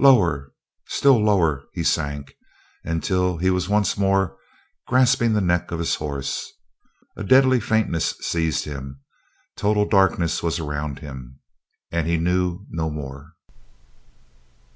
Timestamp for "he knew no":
12.08-12.90